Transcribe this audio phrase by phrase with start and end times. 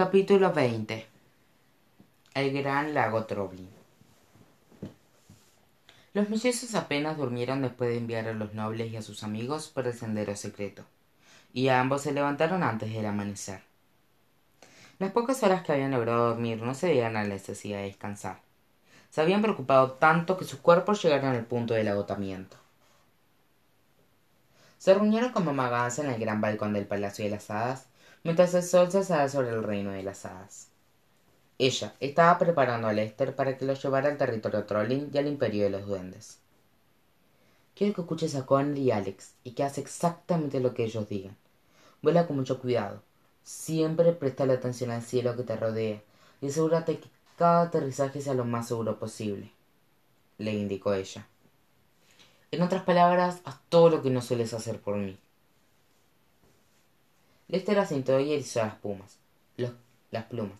[0.00, 1.06] Capítulo 20
[2.32, 3.68] El gran lago Troblin
[6.14, 9.86] Los mellizos apenas durmieron después de enviar a los nobles y a sus amigos por
[9.86, 10.86] el sendero secreto,
[11.52, 13.60] y ambos se levantaron antes del amanecer.
[14.98, 18.40] Las pocas horas que habían logrado dormir no se veían a la necesidad de descansar.
[19.10, 22.56] Se habían preocupado tanto que sus cuerpos llegaron al punto del agotamiento.
[24.78, 27.89] Se reunieron con mamá en el gran balcón del Palacio de las Hadas
[28.24, 30.68] mientras el sol se alzaba sobre el reino de las hadas.
[31.58, 35.64] Ella estaba preparando a Lester para que lo llevara al territorio Trolling y al imperio
[35.64, 36.38] de los duendes.
[37.74, 41.36] Quiero que escuches a Connor y Alex y que hagas exactamente lo que ellos digan.
[42.02, 43.02] Vuela con mucho cuidado.
[43.42, 46.02] Siempre presta la atención al cielo que te rodea
[46.40, 49.50] y asegúrate que cada aterrizaje sea lo más seguro posible,
[50.36, 51.26] le indicó ella.
[52.50, 55.18] En otras palabras, haz todo lo que no sueles hacer por mí.
[57.50, 59.18] Lester asintió y erizó las plumas,
[60.12, 60.56] las plumas,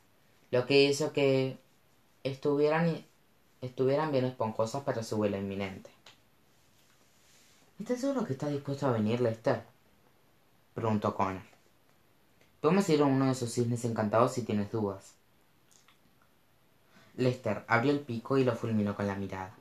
[0.50, 1.56] lo que hizo que
[2.24, 3.04] estuvieran,
[3.60, 5.88] estuvieran bien esponjosas para su vuelo inminente.
[7.78, 9.62] ¿Estás seguro que estás dispuesto a venir, Lester?
[10.74, 11.42] preguntó Connor.
[12.60, 15.14] Podemos ir a uno de esos cisnes encantados si tienes dudas.
[17.16, 19.54] Lester abrió el pico y lo fulminó con la mirada.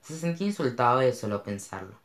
[0.00, 1.96] Se sentía insultado de solo pensarlo.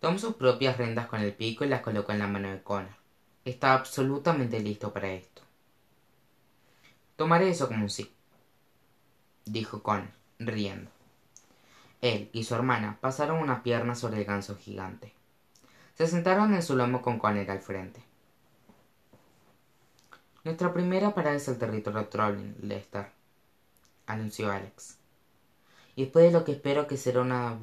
[0.00, 3.07] Tomó sus propias rendas con el pico y las colocó en la mano de Connor.
[3.48, 5.40] Está absolutamente listo para esto.
[7.16, 8.14] Tomaré eso como un sí,
[9.46, 10.90] dijo Con, riendo.
[12.02, 15.14] Él y su hermana pasaron una pierna sobre el ganso gigante.
[15.94, 18.02] Se sentaron en su lomo con Conner al frente.
[20.44, 23.10] Nuestra primera parada es el territorio Trolling, Lester,
[24.04, 24.98] anunció Alex.
[25.96, 27.58] Y después de lo que espero que será una,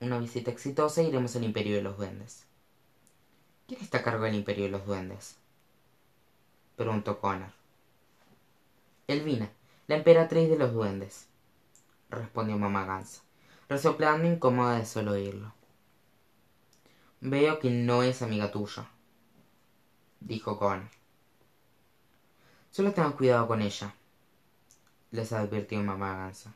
[0.00, 2.51] una visita exitosa, iremos al Imperio de los Duendes.
[3.72, 5.38] ¿Quién está a cargo del imperio de los duendes?
[6.76, 7.52] preguntó Connor.
[9.06, 9.50] Elvina,
[9.86, 11.26] la emperatriz de los duendes,
[12.10, 13.22] respondió mamá Gansa,
[13.70, 15.54] resoplando incómoda de solo oírlo.
[17.22, 18.90] Veo que no es amiga tuya,
[20.20, 20.90] dijo Connor.
[22.72, 23.94] Solo tengan cuidado con ella,
[25.12, 26.52] les advirtió mamá Gansa.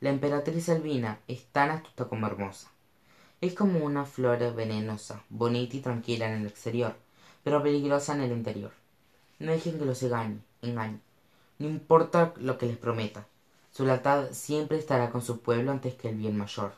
[0.00, 2.73] La emperatriz Elvina es tan astuta como hermosa.
[3.40, 6.96] Es como una flor venenosa, bonita y tranquila en el exterior,
[7.42, 8.72] pero peligrosa en el interior.
[9.38, 11.00] No dejen que los engañe, engañe.
[11.58, 13.26] No importa lo que les prometa.
[13.70, 16.74] Su lealtad siempre estará con su pueblo antes que el bien mayor.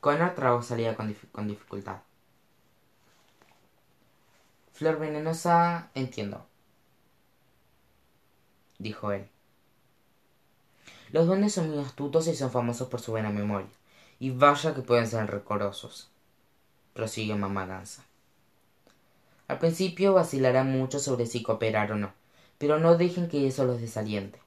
[0.00, 1.98] Connor tragó salida con, con dificultad.
[4.72, 6.46] Flor venenosa, entiendo,
[8.78, 9.28] dijo él.
[11.10, 13.68] Los duendes son muy astutos y son famosos por su buena memoria.
[14.18, 16.10] Y vaya que pueden ser recorosos,
[16.92, 18.04] prosiguió mamá Gansa.
[19.48, 22.12] Al principio vacilarán mucho sobre si cooperar o no,
[22.58, 24.38] pero no dejen que eso los desaliente.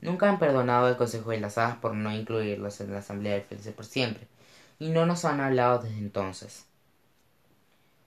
[0.00, 3.42] Nunca han perdonado al Consejo de las Hadas por no incluirlos en la Asamblea del
[3.42, 4.26] Felices por siempre,
[4.78, 6.64] y no nos han hablado desde entonces.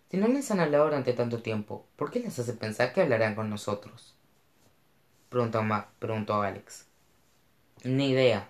[0.10, 3.36] Si no les han hablado durante tanto tiempo, ¿por qué les hace pensar que hablarán
[3.36, 4.16] con nosotros?
[5.30, 5.64] Preguntó,
[6.00, 6.86] preguntó Alex.
[7.84, 8.50] Ni idea,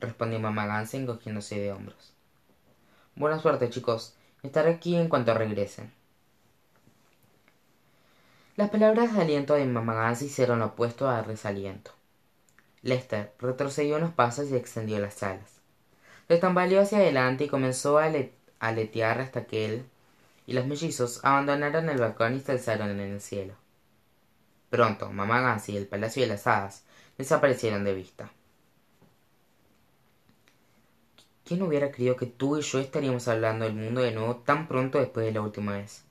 [0.00, 2.14] respondió mamá Gansen cogiéndose de hombros.
[3.14, 4.14] Buena suerte, chicos.
[4.42, 5.92] Estaré aquí en cuanto regresen.
[8.58, 11.92] Las palabras de aliento de mamá Gans hicieron opuesto a desaliento.
[12.82, 15.60] Lester retrocedió unos pasos y extendió las alas.
[16.26, 18.10] Se tambaleó hacia adelante y comenzó a
[18.58, 19.86] aletear hasta que él
[20.46, 23.54] y los mellizos abandonaron el balcón y se alzaron en el cielo.
[24.70, 26.84] Pronto, mamá Gans y el palacio de las hadas
[27.16, 28.30] desaparecieron de vista.
[31.48, 34.98] ¿Quién hubiera creído que tú y yo estaríamos hablando del mundo de nuevo tan pronto
[34.98, 36.04] después de la última vez?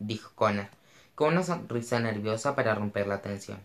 [0.00, 0.66] dijo Connor,
[1.14, 3.60] con una sonrisa nerviosa para romper la tensión.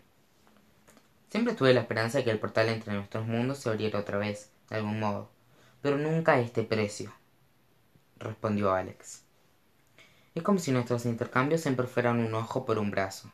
[1.28, 4.52] Siempre tuve la esperanza de que el portal entre nuestros mundos se abriera otra vez,
[4.70, 5.28] de algún modo,
[5.82, 7.12] pero nunca a este precio,
[8.20, 9.24] respondió Alex.
[10.36, 13.28] Es como si nuestros intercambios siempre fueran un ojo por un brazo.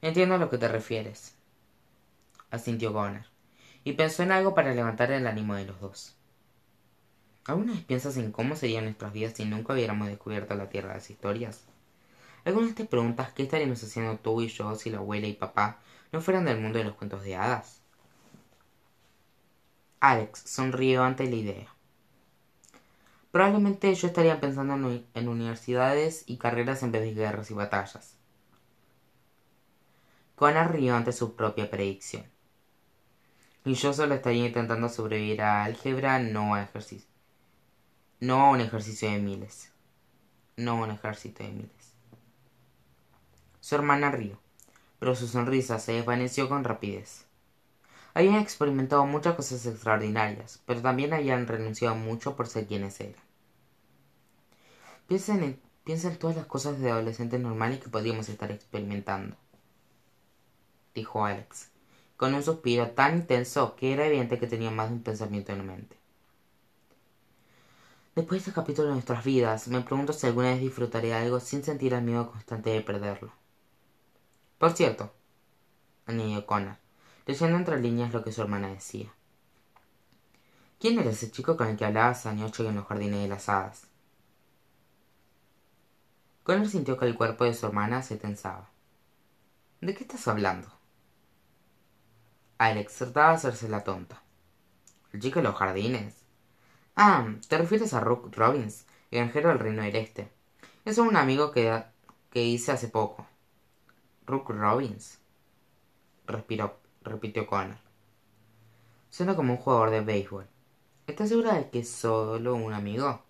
[0.00, 1.34] Entiendo a lo que te refieres,
[2.50, 3.26] asintió Connor
[3.84, 6.16] y pensó en algo para levantar el ánimo de los dos.
[7.44, 10.94] ¿Alguna vez piensas en cómo serían nuestras vidas si nunca hubiéramos descubierto la tierra de
[10.96, 11.64] las historias?
[12.44, 15.78] ¿Alguna vez te preguntas qué estaríamos haciendo tú y yo si la abuela y papá
[16.12, 17.80] no fueran del mundo de los cuentos de hadas?
[20.00, 21.74] Alex sonrió ante la idea.
[23.30, 28.16] Probablemente yo estaría pensando en, en universidades y carreras en vez de guerras y batallas.
[30.36, 32.37] Connor rió ante su propia predicción
[33.64, 37.08] y yo solo estaría intentando sobrevivir a álgebra, no a ejercicio.
[38.20, 39.72] No a un ejercicio de miles.
[40.56, 41.94] No a un ejército de miles.
[43.60, 44.38] Su hermana rió,
[44.98, 47.26] pero su sonrisa se desvaneció con rapidez.
[48.14, 53.22] Habían experimentado muchas cosas extraordinarias, pero también habían renunciado mucho por ser quienes eran.
[55.06, 59.36] Piensa en todas las cosas de adolescentes normales que podríamos estar experimentando,
[60.94, 61.70] dijo Alex,
[62.18, 65.64] con un suspiro tan intenso que era evidente que tenía más de un pensamiento en
[65.64, 65.96] mente.
[68.16, 71.62] Después de este capítulo de nuestras vidas, me pregunto si alguna vez disfrutaré algo sin
[71.62, 73.32] sentir el miedo constante de perderlo.
[74.58, 75.12] Por cierto,
[76.06, 76.76] añadió Connor,
[77.24, 79.14] leyendo entre líneas lo que su hermana decía.
[80.80, 83.86] ¿Quién era ese chico con el que hablabas anoche en los jardines de las hadas?
[86.42, 88.70] Connor sintió que el cuerpo de su hermana se tensaba.
[89.80, 90.77] ¿De qué estás hablando?
[92.58, 94.20] Alex trataba de hacerse la tonta.
[95.12, 96.16] ¿El chico de los jardines?
[96.96, 100.28] Ah, te refieres a Rook Robbins, granjero del Reino del Este.
[100.84, 101.84] Es un amigo que,
[102.30, 103.26] que hice hace poco.
[104.26, 105.20] Rook Robbins.
[106.26, 107.78] Respiró, repitió Connor.
[109.08, 110.46] Suena como un jugador de béisbol.
[111.06, 113.22] ¿Estás segura de que es solo un amigo?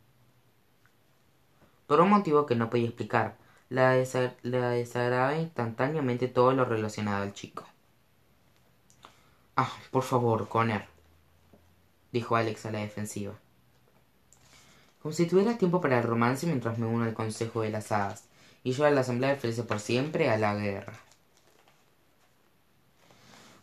[1.86, 3.36] Por un motivo que no podía explicar,
[3.68, 7.64] la, desagradaba instantáneamente todo lo relacionado al chico.
[9.60, 10.84] Ah, por favor, Connor,
[12.12, 13.34] dijo Alex a la defensiva.
[15.02, 18.22] Como si tuviera tiempo para el romance mientras me uno al consejo de las hadas,
[18.62, 20.92] y yo a la asamblea ofrece por siempre a la guerra.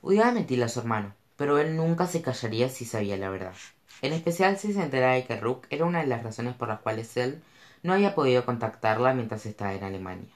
[0.02, 3.56] Odiaba mentirle a su hermano, pero él nunca se callaría si sabía la verdad.
[4.02, 6.82] En especial si se enteraba de que Rook era una de las razones por las
[6.82, 7.42] cuales él
[7.84, 10.34] no había podido contactarla mientras estaba en Alemania.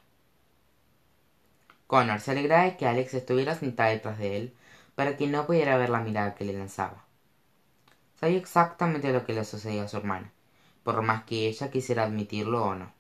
[1.85, 4.53] Connor se alegraba de que Alex estuviera sentada detrás de él
[4.99, 7.05] para que no pudiera ver la mirada que le lanzaba.
[8.19, 10.29] Sabía exactamente lo que le sucedía a su hermana,
[10.83, 12.91] por más que ella quisiera admitirlo o no.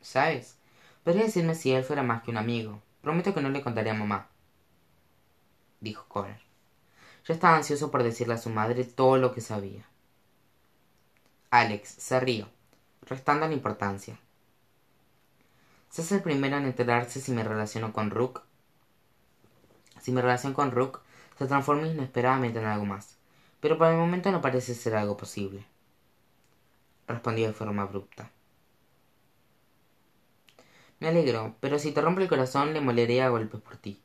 [0.00, 0.56] ¿Sabes?
[1.04, 2.80] Podría decirme si él fuera más que un amigo.
[3.02, 4.28] Prometo que no le contaré a mamá.
[5.80, 6.40] Dijo Connor.
[7.26, 9.86] Ya estaba ansioso por decirle a su madre todo lo que sabía.
[11.50, 12.48] Alex se rió,
[13.02, 14.18] restando la importancia.
[15.94, 18.44] es el primero en enterarse si me relaciono con Rook
[20.00, 21.00] si mi relación con Rook
[21.38, 23.16] se transforma inesperadamente en algo más,
[23.60, 25.64] pero por el momento no parece ser algo posible.
[27.06, 28.30] Respondió de forma abrupta.
[31.00, 34.00] Me alegro, pero si te rompe el corazón le moleré a golpes por ti.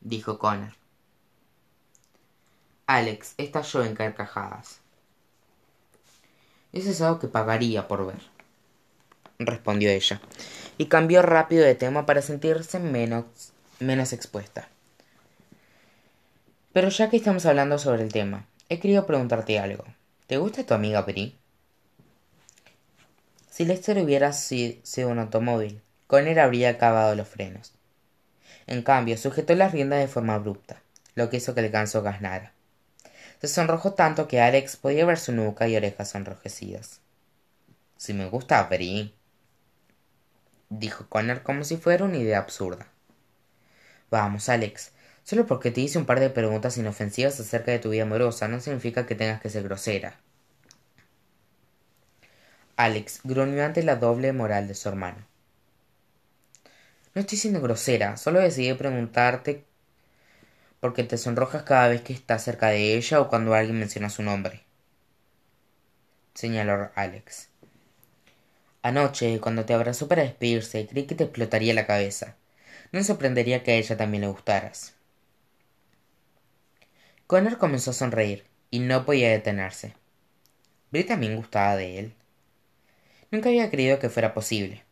[0.00, 0.74] Dijo Connor.
[2.86, 4.80] Alex estalló en carcajadas.
[6.72, 8.22] Eso es algo que pagaría por ver,
[9.38, 10.20] respondió ella,
[10.78, 13.24] y cambió rápido de tema para sentirse menos
[13.80, 14.68] menos expuesta.
[16.72, 19.84] Pero ya que estamos hablando sobre el tema, he querido preguntarte algo.
[20.26, 21.36] ¿Te gusta tu amiga Pri?
[23.50, 27.72] Si Lester hubiera sido un automóvil, Conner habría acabado los frenos.
[28.66, 30.82] En cambio, sujetó las riendas de forma abrupta,
[31.14, 32.52] lo que hizo que el ganso gasnara.
[33.40, 37.00] Se sonrojó tanto que Alex podía ver su nuca y orejas enrojecidas.
[37.96, 39.14] Si me gusta Bri,
[40.68, 42.88] dijo Connor como si fuera una idea absurda.
[44.10, 44.92] Vamos, Alex.
[45.22, 48.60] Solo porque te hice un par de preguntas inofensivas acerca de tu vida amorosa no
[48.60, 50.18] significa que tengas que ser grosera.
[52.76, 55.18] Alex gruñó ante la doble moral de su hermano.
[57.14, 59.64] No estoy siendo grosera, solo decidí preguntarte
[60.80, 64.22] porque te sonrojas cada vez que estás cerca de ella o cuando alguien menciona su
[64.22, 64.62] nombre.
[66.34, 67.48] Señaló Alex.
[68.82, 72.36] Anoche, cuando te abrazó para despedirse, creí que te explotaría la cabeza.
[72.90, 74.94] No sorprendería que a ella también le gustaras.
[77.26, 79.94] Connor comenzó a sonreír, y no podía detenerse.
[80.90, 82.14] Bri también gustaba de él.
[83.30, 84.84] Nunca había creído que fuera posible.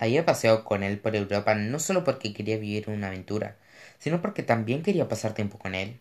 [0.00, 3.56] Había paseado con él por Europa no solo porque quería vivir una aventura,
[4.00, 6.00] sino porque también quería pasar tiempo con él.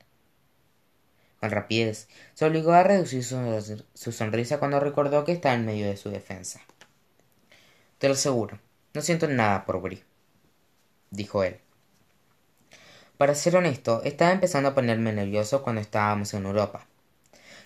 [1.40, 5.86] Con rapidez, se obligó a reducir su, su sonrisa cuando recordó que estaba en medio
[5.86, 6.62] de su defensa.
[8.00, 8.60] Te lo aseguro,
[8.96, 10.04] no siento nada por Bri
[11.14, 11.58] dijo él.
[13.18, 16.88] Para ser honesto, estaba empezando a ponerme nervioso cuando estábamos en Europa.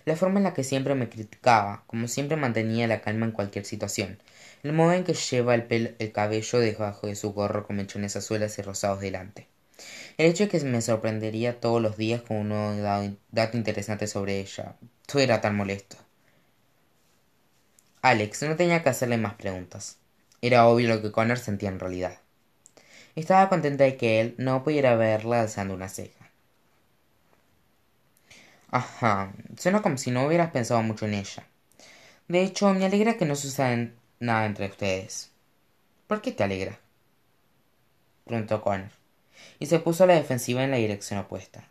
[0.05, 3.65] La forma en la que siempre me criticaba, como siempre mantenía la calma en cualquier
[3.65, 4.19] situación,
[4.63, 8.57] el modo en que lleva el, el cabello debajo de su gorro con mechones azules
[8.59, 9.47] y rosados delante.
[10.17, 14.39] El hecho de que me sorprendería todos los días con un nuevo dato interesante sobre
[14.39, 14.75] ella.
[15.05, 15.97] Todo era tan molesto.
[18.01, 19.97] Alex no tenía que hacerle más preguntas.
[20.41, 22.19] Era obvio lo que Connor sentía en realidad.
[23.17, 26.29] Estaba contenta de que él no pudiera verla alzando una ceja.
[28.69, 31.47] Ajá, suena como si no hubieras pensado mucho en ella.
[32.27, 35.31] De hecho, me alegra que no suceda nada entre ustedes.
[36.05, 36.77] ¿Por qué te alegra?
[38.23, 38.91] preguntó Connor,
[39.57, 41.67] y se puso a la defensiva en la dirección opuesta.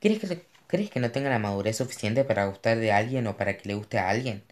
[0.00, 3.56] ¿Crees que, ¿Crees que no tenga la madurez suficiente para gustar de alguien o para
[3.56, 4.42] que le guste a alguien?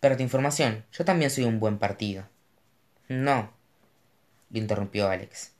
[0.00, 2.24] Pero tu información, yo también soy un buen partido.
[3.08, 3.59] No,
[4.50, 5.52] le interrumpió Alex.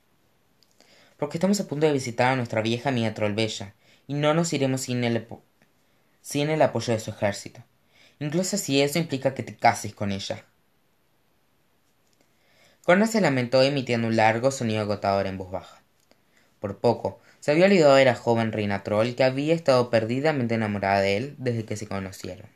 [1.17, 3.73] Porque estamos a punto de visitar a nuestra vieja amiga Trollbella,
[4.07, 5.27] y no nos iremos sin el,
[6.21, 7.63] sin el apoyo de su ejército,
[8.19, 10.45] incluso si eso implica que te cases con ella.
[12.83, 15.81] Connor se lamentó emitiendo un largo sonido agotador en voz baja.
[16.59, 21.01] Por poco, se había olvidado de la joven reina troll que había estado perdidamente enamorada
[21.01, 22.49] de él desde que se conocieron.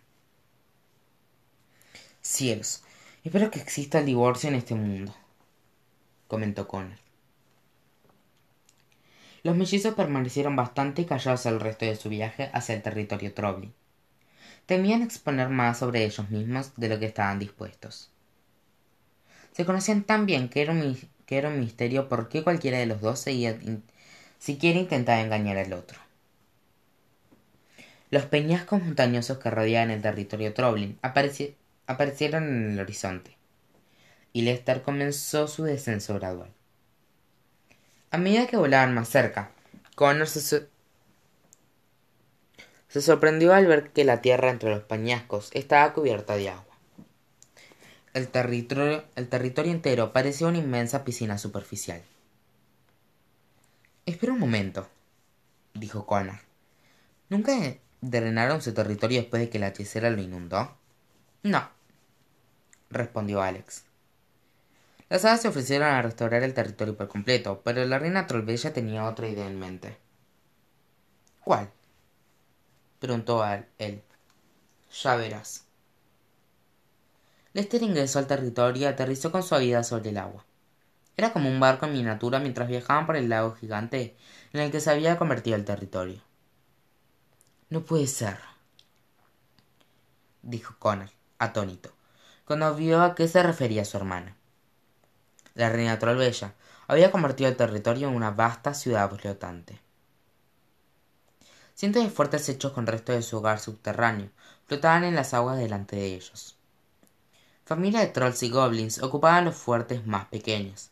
[2.21, 2.83] Cielos,
[3.23, 5.15] espero que exista el divorcio en este mundo,
[6.27, 6.97] comentó Connor.
[9.43, 13.71] Los mellizos permanecieron bastante callados el resto de su viaje hacia el territorio Trolley.
[14.65, 18.09] Temían exponer más sobre ellos mismos de lo que estaban dispuestos.
[19.51, 22.87] Se conocían tan bien que era un, que era un misterio por qué cualquiera de
[22.87, 23.57] los dos seguía,
[24.39, 25.99] siquiera intentaba engañar al otro.
[28.09, 33.37] Los peñascos montañosos que rodeaban el territorio Troblin aparecieron en el horizonte,
[34.35, 36.51] y Lester comenzó su descenso gradual.
[38.11, 39.51] A medida que volaban más cerca,
[39.95, 40.67] Connor se,
[42.89, 46.75] se sorprendió al ver que la tierra entre los peñascos estaba cubierta de agua.
[48.13, 52.01] El territorio, el territorio entero parecía una inmensa piscina superficial.
[54.05, 54.85] Espera un momento,
[55.73, 56.39] dijo Connor.
[57.29, 60.75] ¿Nunca drenaron su territorio después de que la hechicera lo inundó?
[61.41, 61.69] No,
[62.89, 63.85] respondió Alex.
[65.09, 69.07] Las hadas se ofrecieron a restaurar el territorio por completo, pero la reina Trollbella tenía
[69.07, 69.97] otra idea en mente.
[71.43, 71.69] ¿Cuál?
[72.99, 73.45] preguntó
[73.77, 74.01] él.
[75.03, 75.65] Ya verás.
[77.53, 80.43] Lester ingresó al territorio y aterrizó con suavidad sobre el agua.
[81.17, 84.17] Era como un barco en miniatura mientras viajaban por el lago gigante
[84.53, 86.19] en el que se había convertido el territorio.
[87.69, 88.37] No puede ser,
[90.41, 91.09] dijo Connor,
[91.39, 91.93] atónito,
[92.45, 94.35] cuando vio a qué se refería su hermana.
[95.55, 96.53] La reina Trollbella
[96.87, 99.79] había convertido el territorio en una vasta ciudad flotante.
[101.73, 104.29] Cientos de fuertes hechos con restos de su hogar subterráneo
[104.67, 106.57] flotaban en las aguas delante de ellos.
[107.65, 110.91] Familias de trolls y goblins ocupaban los fuertes más pequeños,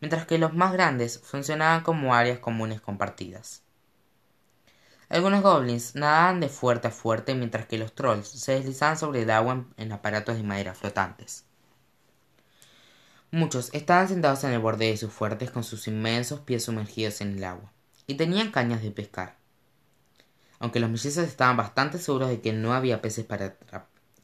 [0.00, 3.62] mientras que los más grandes funcionaban como áreas comunes compartidas.
[5.08, 9.30] Algunos goblins nadaban de fuerte a fuerte mientras que los trolls se deslizaban sobre el
[9.30, 11.44] agua en, aparatos de madera flotantes.
[13.30, 17.36] Muchos estaban sentados en el borde de sus fuertes con sus inmensos pies sumergidos en
[17.36, 17.72] el agua,
[18.06, 19.36] y tenían cañas de pescar.
[20.58, 23.56] Aunque los mellizos estaban bastante seguros de que no había peces para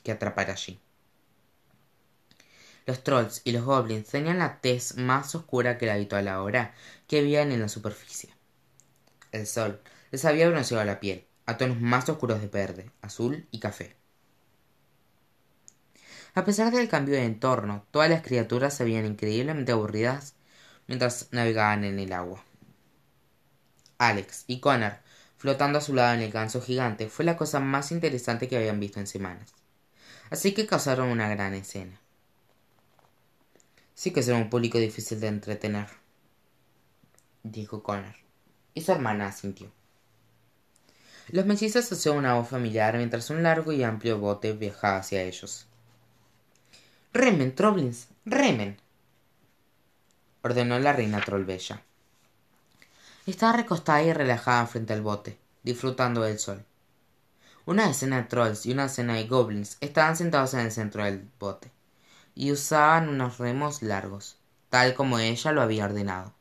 [0.03, 0.81] que atrapar allí.
[2.87, 6.75] Los trolls y los goblins tenían la tez más oscura que la habitual ahora
[7.07, 8.35] que vivían en la superficie.
[9.33, 9.81] El sol
[10.13, 13.97] les había bronceado la piel, a tonos más oscuros de verde, azul y café.
[16.37, 20.35] A pesar del cambio de entorno, todas las criaturas se veían increíblemente aburridas
[20.89, 22.43] mientras navegaban en el agua.
[23.99, 24.99] Alex y Connor,
[25.37, 28.81] flotando a su lado en el ganso gigante, fue la cosa más interesante que habían
[28.81, 29.55] visto en semanas.
[30.31, 32.01] Así que causaron una gran escena.
[33.95, 35.87] Sí que será un público difícil de entretener,
[37.45, 38.17] dijo Connor,
[38.75, 39.71] y su hermana asintió.
[41.29, 45.69] Los mellizos hacían una voz familiar mientras un largo y amplio bote viajaba hacia ellos.
[47.17, 48.77] Remen, Troblins, remen,
[50.43, 51.81] ordenó la reina Trollbella.
[53.25, 56.65] Estaba recostada y relajada frente al bote, disfrutando del sol.
[57.67, 61.25] Una decena de trolls y una decena de goblins estaban sentados en el centro del
[61.39, 61.71] bote
[62.35, 64.37] y usaban unos remos largos,
[64.69, 66.35] tal como ella lo había ordenado.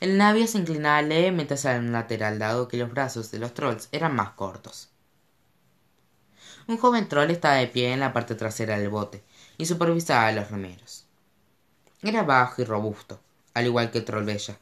[0.00, 3.88] El navio se inclinaba levemente hacia un lateral dado que los brazos de los trolls
[3.90, 4.90] eran más cortos.
[6.68, 9.24] Un joven troll estaba de pie en la parte trasera del bote
[9.56, 11.06] y supervisaba a los remeros.
[12.02, 13.18] Era bajo y robusto,
[13.54, 14.58] al igual que el troll bella,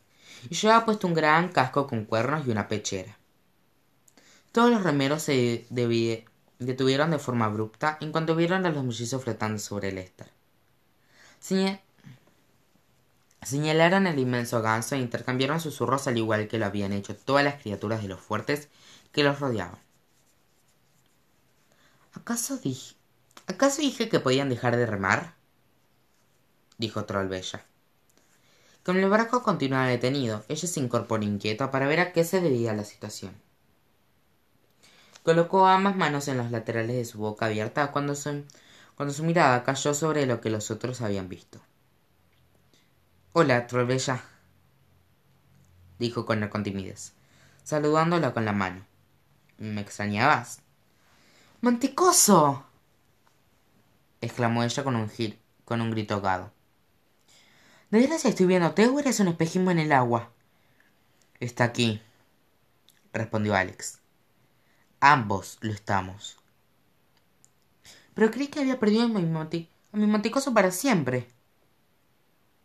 [0.49, 3.19] y llevaba puesto un gran casco con cuernos y una pechera.
[4.53, 9.59] Todos los remeros se, detuvieron de forma abrupta en cuanto vieron a los mellizos flotando
[9.59, 10.31] sobre el éster.
[13.43, 17.61] Señalaron el inmenso ganso e intercambiaron susurros al igual que lo habían hecho todas las
[17.61, 18.69] criaturas de los fuertes
[19.11, 19.86] que los rodeaban.
[22.17, 22.97] ¿Acaso dije,
[23.47, 25.35] ¿acaso dije que podían dejar de remar?
[26.79, 27.65] dijo Trollbella.
[28.83, 32.73] Como el barco continuaba detenido, ella se incorporó inquieta para ver a qué se debía
[32.73, 33.35] la situación.
[35.25, 38.15] Colocó ambas manos en los laterales de su boca abierta cuando,
[38.95, 41.61] cuando su mirada cayó sobre lo que los otros habían visto.
[43.35, 44.25] Hola, Trollbella,
[45.99, 47.13] dijo con timidez,
[47.63, 48.87] saludándola con la mano.
[49.59, 50.63] ¿Me extrañabas?
[51.61, 52.65] ¡Manticoso!
[54.21, 56.53] exclamó ella con un, gir, con un grito ahogado.
[57.91, 60.31] ¿De veras estoy viéndote o eres un espejismo en el agua?
[61.41, 62.03] Está aquí,
[63.13, 64.01] respondió Alex.
[65.01, 66.37] Ambos lo estamos.
[68.15, 71.29] Pero creí que había perdido a mi, manticoso para siempre,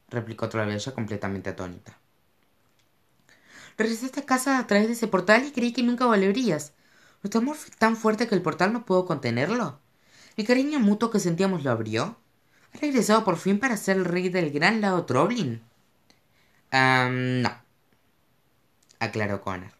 [0.09, 1.97] replicó ella completamente atónita.
[3.77, 6.73] Regresaste a casa a través de ese portal y creí que nunca volverías.
[7.21, 9.79] ¿Nuestro amor fue tan fuerte que el portal no pudo contenerlo?
[10.37, 12.17] ¿El cariño mutuo que sentíamos lo abrió?
[12.73, 15.61] ¿Ha regresado por fin para ser el rey del gran lago Troblin?
[16.71, 17.51] no,
[18.99, 19.71] aclaró Connor.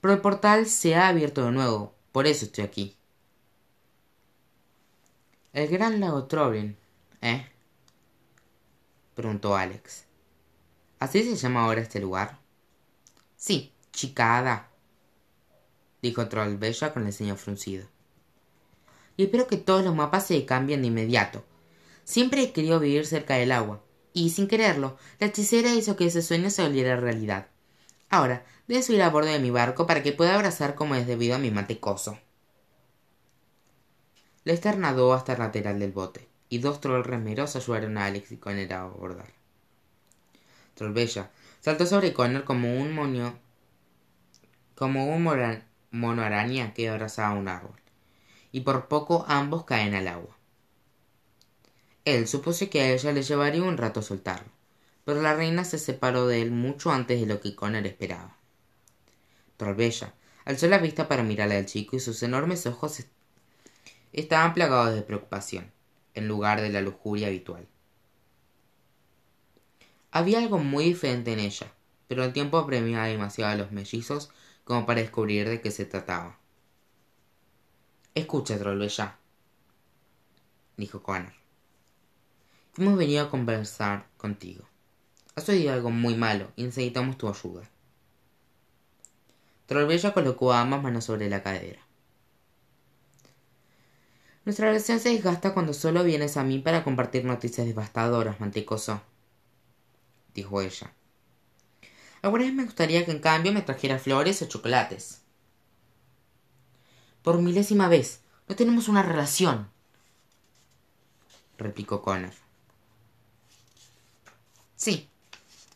[0.00, 2.96] Pero el portal se ha abierto de nuevo, por eso estoy aquí.
[5.54, 6.76] El gran lago Troblin,
[7.22, 7.48] ¿eh?
[9.14, 10.04] preguntó Alex.
[10.98, 12.38] ¿Así se llama ahora este lugar?
[13.36, 14.68] Sí, chicada,
[16.08, 17.86] dijo Trollbella con el ceño fruncido.
[19.16, 21.44] Y espero que todos los mapas se cambien de inmediato.
[22.04, 23.82] Siempre he querido vivir cerca del agua,
[24.12, 27.46] y sin quererlo, la hechicera hizo que ese sueño se volviera realidad.
[28.10, 31.36] Ahora, debo subir a bordo de mi barco para que pueda abrazar como es debido
[31.36, 32.18] a mi matecoso.
[34.44, 38.36] Lester nadó hasta el lateral del bote, y dos trolls remeros ayudaron a Alex y
[38.36, 39.32] Connor a abordar.
[40.74, 41.30] Trollbella
[41.60, 43.38] saltó sobre Connor como un moño,
[44.74, 45.22] como un
[45.94, 47.80] mono araña que abrazaba un árbol,
[48.52, 50.36] y por poco ambos caen al agua.
[52.04, 54.50] Él supuso que a ella le llevaría un rato soltarlo,
[55.04, 58.36] pero la reina se separó de él mucho antes de lo que Connor esperaba.
[59.56, 63.04] Trollbella alzó la vista para mirar al chico y sus enormes ojos
[64.12, 65.70] estaban plagados de preocupación,
[66.14, 67.66] en lugar de la lujuria habitual.
[70.10, 71.72] Había algo muy diferente en ella,
[72.08, 74.30] pero el tiempo apremiaba demasiado a los mellizos
[74.64, 76.38] como para descubrir de qué se trataba.
[78.14, 79.18] Escucha, Trollbella,
[80.76, 81.32] dijo Connor.
[82.76, 84.64] Hemos venido a conversar contigo.
[85.36, 87.68] Has oído algo muy malo y necesitamos tu ayuda.
[89.66, 91.80] Trollbella colocó ambas manos sobre la cadera.
[94.44, 99.00] Nuestra relación se desgasta cuando solo vienes a mí para compartir noticias devastadoras, mantecoso,
[100.34, 100.92] dijo ella.
[102.24, 105.20] Alguna vez me gustaría que en cambio me trajera flores o chocolates.
[107.22, 109.68] Por milésima vez, no tenemos una relación,
[111.58, 112.32] replicó Connor.
[114.74, 115.10] Sí,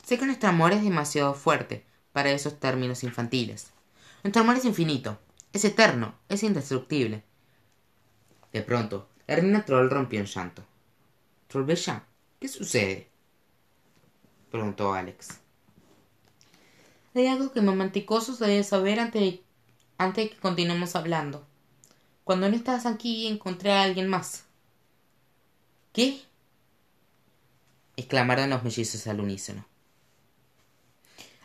[0.07, 1.85] sé que nuestro amor es demasiado fuerte
[2.15, 3.67] para esos términos infantiles.
[4.25, 5.19] Nuestro amor es infinito,
[5.53, 7.25] es eterno, es indestructible.
[8.55, 10.65] De pronto, la Troll rompió en llanto.
[11.49, 12.07] Trollbella,
[12.41, 13.11] ¿qué sucede?
[14.51, 15.41] preguntó Alex.
[17.14, 19.42] Hay algo que Mamanticoso debe saber antes de,
[19.97, 21.47] antes de que continuemos hablando.
[22.25, 24.44] Cuando no estás aquí encontré a alguien más.
[25.92, 26.21] ¿Qué?
[27.97, 29.66] exclamaron los mellizos al unísono.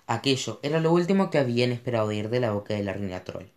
[0.05, 3.47] Aquello era lo último que habían esperado oír de la boca de la reina Troll.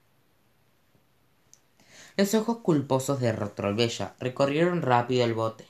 [2.16, 5.66] Los ojos culposos de Trollbella recorrieron rápido el bote,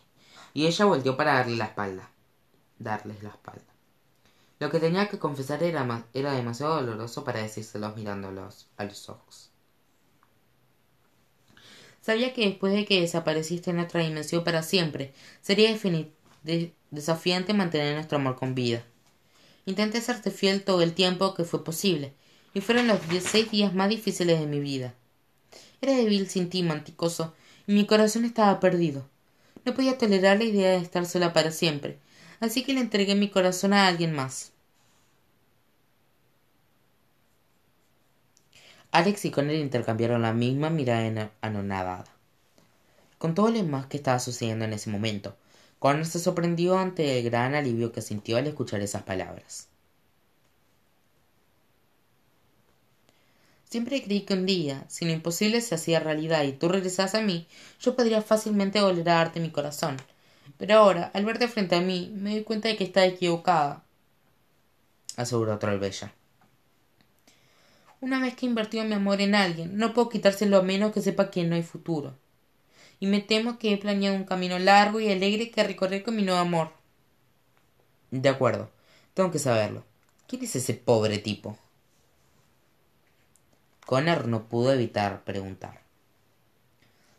[0.54, 2.10] y ella volvió para darle la espalda.
[2.78, 3.75] Darles la espalda.
[4.58, 9.50] Lo que tenía que confesar era, era demasiado doloroso para decírselos mirándolos a los ojos.
[12.00, 15.76] Sabía que después de que desapareciste en otra dimensión para siempre, sería
[16.90, 18.84] desafiante mantener nuestro amor con vida.
[19.66, 22.14] Intenté serte fiel todo el tiempo que fue posible,
[22.54, 24.94] y fueron los seis días más difíciles de mi vida.
[25.80, 27.34] Era débil sin ti, manticoso,
[27.66, 29.06] y mi corazón estaba perdido.
[29.64, 31.98] No podía tolerar la idea de estar sola para siempre,
[32.40, 34.52] así que le entregué mi corazón a alguien más.
[38.90, 42.04] Alex y Connor intercambiaron la misma mirada anonadada.
[43.18, 45.36] Con todo lo demás que estaba sucediendo en ese momento,
[45.78, 49.68] Connor se sorprendió ante el gran alivio que sintió al escuchar esas palabras.
[53.68, 57.20] Siempre creí que un día, si lo imposible se hacía realidad y tú regresas a
[57.20, 57.46] mí,
[57.80, 59.96] yo podría fácilmente volver a darte mi corazón.
[60.58, 63.84] Pero ahora, al verte frente a mí, me doy cuenta de que está equivocada,
[65.16, 66.12] aseguró Trollbella.
[68.00, 71.00] Una vez que he invertido mi amor en alguien, no puedo quitárselo a menos que
[71.00, 72.14] sepa que no hay futuro.
[73.00, 76.22] Y me temo que he planeado un camino largo y alegre que recorrer con mi
[76.22, 76.72] nuevo amor.
[78.10, 78.70] De acuerdo,
[79.14, 79.84] tengo que saberlo.
[80.26, 81.58] ¿Quién es ese pobre tipo?
[83.84, 85.80] Connor no pudo evitar preguntar.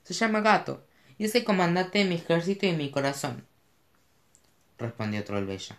[0.03, 0.83] Se llama Gato,
[1.17, 3.45] y es el comandante de mi ejército y de mi corazón,
[4.77, 5.77] respondió Trollbella.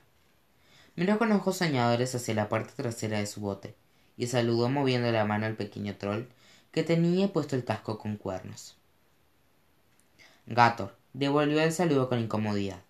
[0.96, 3.74] Miró con ojos soñadores hacia la parte trasera de su bote
[4.16, 6.24] y saludó moviendo la mano al pequeño troll
[6.72, 8.76] que tenía puesto el casco con cuernos.
[10.46, 12.82] Gator devolvió el saludo con incomodidad.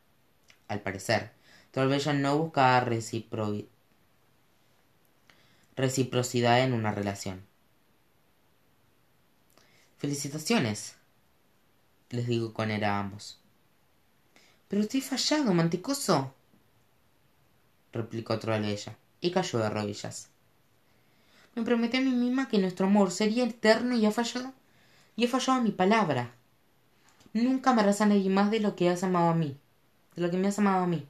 [0.69, 1.33] Al parecer,
[1.71, 2.81] Trollbella no buscaba
[5.77, 7.45] reciprocidad en una relación.
[9.99, 10.98] Felicitaciones,
[12.11, 13.41] les digo con era a ambos.
[14.69, 16.35] Pero estoy fallado, manticoso,
[17.93, 20.29] replicó Trollbella, y cayó de rodillas.
[21.55, 24.53] Me prometí a mí misma que nuestro amor sería eterno y he fallado.
[25.17, 26.33] Y he fallado a mi palabra.
[27.33, 29.57] Nunca amarás a nadie más de lo que has amado a mí.
[30.15, 31.07] De lo que me has amado a mí.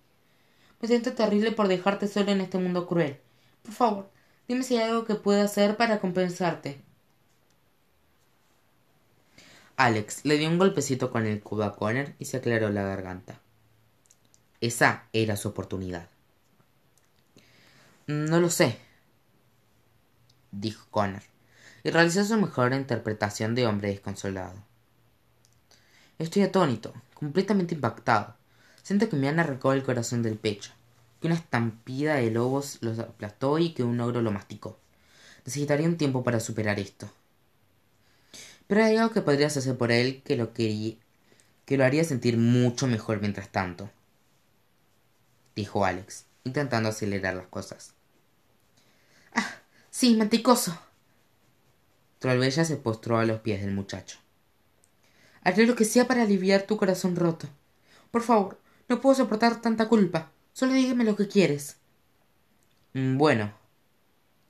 [0.80, 3.18] Me siento terrible por dejarte solo en este mundo cruel.
[3.62, 4.11] Por favor,
[4.46, 6.80] dime si hay algo que pueda hacer para compensarte.
[9.79, 13.38] Alex le dio un golpecito con el cubo a Connor y se aclaró la garganta.
[14.61, 16.09] Esa era su oportunidad.
[18.09, 18.77] No lo sé,
[20.51, 21.23] dijo Connor,
[21.85, 24.55] y realizó su mejor interpretación de hombre desconsolado.
[26.19, 28.35] Estoy atónito, completamente impactado.
[28.83, 30.73] Siento que me han arrancado el corazón del pecho,
[31.21, 34.77] que una estampida de lobos los aplastó y que un ogro lo masticó.
[35.47, 37.09] Necesitaría un tiempo para superar esto.
[38.68, 40.98] Pero hay algo que podrías hacer por él que lo que
[41.76, 43.90] lo haría sentir mucho mejor mientras tanto,
[45.57, 47.94] dijo Alex, intentando acelerar las cosas.
[49.35, 49.57] Ah,
[49.90, 50.78] sí, manticoso.
[52.20, 54.18] Trollbella se postró a los pies del muchacho.
[55.42, 57.48] Haré lo que sea para aliviar tu corazón roto.
[58.11, 60.31] Por favor, no puedo soportar tanta culpa.
[60.52, 61.76] Solo dígame lo que quieres.
[62.92, 63.52] Mm, bueno,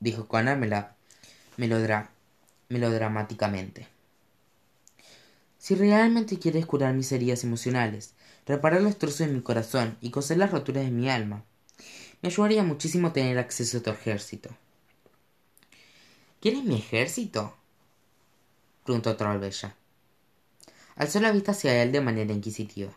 [0.00, 0.59] dijo Connor
[2.68, 3.97] melodramáticamente.
[5.68, 8.14] Si realmente quieres curar mis heridas emocionales,
[8.46, 11.44] reparar los trozos de mi corazón y coser las roturas de mi alma,
[12.22, 14.48] me ayudaría muchísimo tener acceso a tu ejército.
[16.40, 17.54] ¿Quieres mi ejército?
[18.83, 19.76] preguntó Trollbella.
[20.96, 22.96] Alzó la vista hacia él de manera inquisitiva.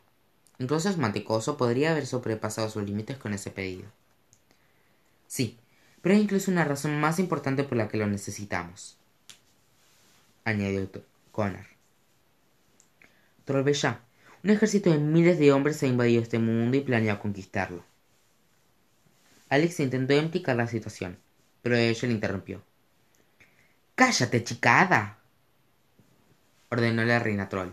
[0.58, 3.90] Incluso es mantecoso podría haber sobrepasado sus límites con ese pedido.
[5.28, 5.58] Sí,
[6.02, 8.96] pero hay incluso una razón más importante por la que lo necesitamos,
[10.46, 10.90] añadió
[11.34, 11.71] Connor.
[13.46, 14.02] Trollbella,
[14.44, 17.84] un ejército de miles de hombres ha invadido este mundo y planea conquistarlo.
[19.50, 21.18] Alex intentó implicar la situación,
[21.62, 22.64] pero ella le interrumpió.
[23.96, 25.20] Cállate, chicada,
[26.70, 27.70] ordenó la reina Troll.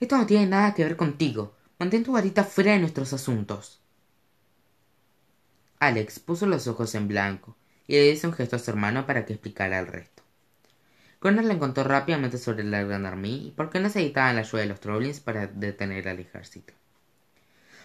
[0.00, 1.54] Esto no tiene nada que ver contigo.
[1.78, 3.80] Mantén tu varita fuera de nuestros asuntos.
[5.78, 7.56] Alex puso los ojos en blanco
[7.86, 10.15] y le hizo un gesto a su hermano para que explicara el resto.
[11.18, 14.68] Connor le contó rápidamente sobre la Gran Army y por qué necesitaban la ayuda de
[14.68, 16.74] los Trollins para detener al ejército.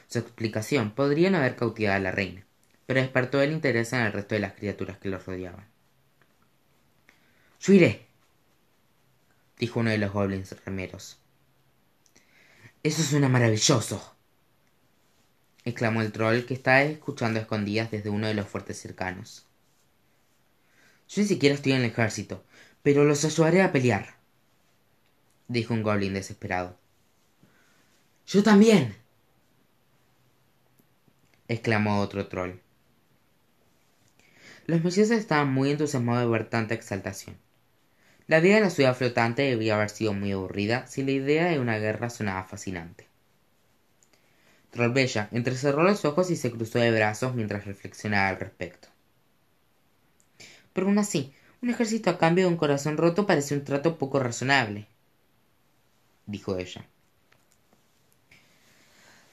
[0.07, 2.45] Su explicación podría no haber cautivado a la reina,
[2.85, 5.65] pero despertó el interés en el resto de las criaturas que los rodeaban.
[7.61, 8.05] Yo iré,
[9.57, 11.17] dijo uno de los goblins remeros.
[12.83, 14.15] Eso suena maravilloso,
[15.63, 19.45] exclamó el troll que estaba escuchando a escondidas desde uno de los fuertes cercanos.
[21.07, 22.43] Yo ni siquiera estoy en el ejército,
[22.83, 24.15] pero los ayudaré a pelear,
[25.47, 26.77] dijo un goblin desesperado.
[28.25, 28.95] Yo también,
[31.47, 32.53] exclamó otro troll.
[34.67, 37.35] Los mellizos estaban muy entusiasmados de ver tanta exaltación.
[38.27, 41.59] La vida de la ciudad flotante debía haber sido muy aburrida si la idea de
[41.59, 43.07] una guerra sonaba fascinante.
[44.69, 48.87] Trollbella entrecerró los ojos y se cruzó de brazos mientras reflexionaba al respecto.
[50.71, 54.19] Pero aún así, un ejército a cambio de un corazón roto parece un trato poco
[54.19, 54.87] razonable,
[56.25, 56.85] dijo ella.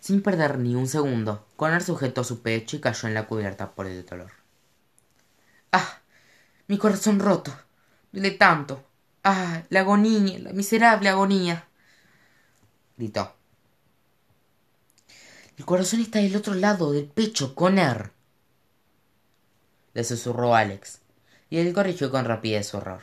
[0.00, 3.86] Sin perder ni un segundo, Connor sujetó su pecho y cayó en la cubierta por
[3.86, 4.30] el dolor.
[5.72, 6.00] ¡Ah!
[6.66, 7.52] Mi corazón roto.
[8.12, 8.84] Duele tanto.
[9.24, 9.62] ¡Ah!
[9.70, 11.66] La agonía, la miserable agonía.
[12.96, 13.34] gritó.
[15.56, 18.12] El corazón está del otro lado del pecho, Connor.
[19.94, 21.00] Le susurró Alex,
[21.50, 23.02] y él corrigió con rapidez su horror.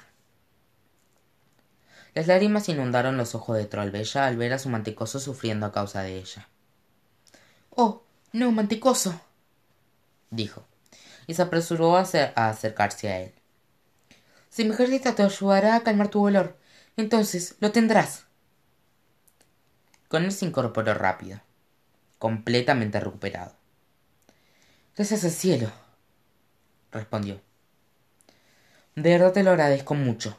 [2.13, 6.01] Las lágrimas inundaron los ojos de Trollbella al ver a su manticoso sufriendo a causa
[6.01, 6.47] de ella.
[7.71, 9.19] Oh, no, manticoso,
[10.29, 10.65] dijo,
[11.27, 13.34] y se apresuró a, acercarse a él.
[14.49, 16.58] Si mi ejército te ayudará a calmar tu dolor,
[16.95, 18.25] entonces lo tendrás.
[20.08, 21.41] Con él se incorporó rápido,
[22.17, 23.53] completamente recuperado.
[24.95, 25.69] Gracias al cielo,
[26.91, 27.44] respondió.
[28.95, 30.38] De verdad te lo agradezco mucho.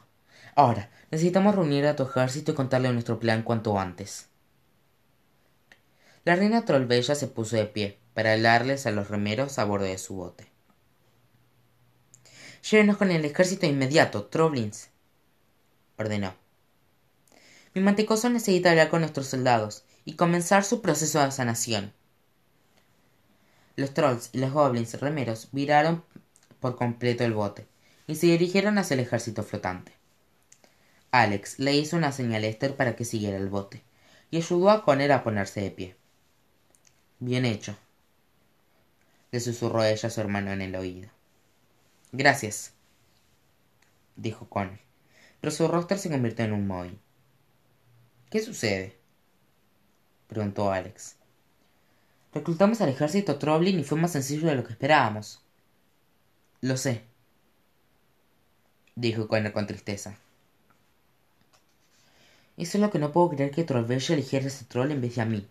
[0.55, 4.29] Ahora, necesitamos reunir a tu ejército y contarle nuestro plan cuanto antes.
[6.25, 9.99] La reina Trollbella se puso de pie para hablarles a los remeros a bordo de
[9.99, 10.47] su bote.
[12.69, 14.89] Llévenos con el ejército inmediato, Troblins,
[15.95, 16.33] ordenó.
[17.75, 21.93] Mi mantecoso necesita hablar con nuestros soldados y comenzar su proceso de sanación.
[23.75, 26.03] Los trolls y los goblins remeros viraron
[26.59, 27.67] por completo el bote
[28.07, 29.91] y se dirigieron hacia el ejército flotante.
[31.11, 33.83] Alex le hizo una señal a Esther para que siguiera el bote
[34.31, 35.95] y ayudó a Conner a ponerse de pie.
[37.19, 37.75] Bien hecho,
[39.31, 41.09] le susurró ella a su hermano en el oído.
[42.11, 42.73] Gracias,
[44.15, 44.79] dijo Connor,
[45.41, 46.99] pero su rostro se convirtió en un mohín.
[48.29, 48.97] ¿Qué sucede?
[50.27, 51.15] preguntó Alex.
[52.33, 55.41] Reclutamos al ejército Troblin y fue más sencillo de lo que esperábamos.
[56.61, 57.03] Lo sé,
[58.97, 60.17] dijo Connor con tristeza.
[62.57, 65.21] Eso es lo que no puedo creer que Trollbella eligiera ese troll en vez de
[65.21, 65.47] a mí,